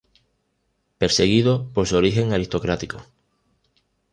[0.97, 3.05] Perseguido por su origen aristocrático.